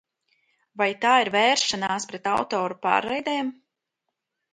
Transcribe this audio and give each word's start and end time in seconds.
Vai 0.81 0.87
tā 1.03 1.11
ir 1.25 1.29
vēršanās 1.35 2.07
pret 2.13 2.29
autoru 2.31 2.79
pārraidēm? 2.87 3.53